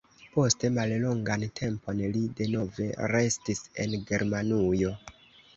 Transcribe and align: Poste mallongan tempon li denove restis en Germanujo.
Poste 0.35 0.69
mallongan 0.77 1.43
tempon 1.59 2.01
li 2.15 2.23
denove 2.41 2.87
restis 3.17 3.63
en 3.85 3.95
Germanujo. 4.13 4.97